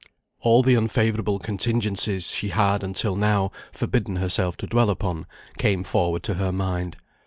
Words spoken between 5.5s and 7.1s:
came forward to her mind.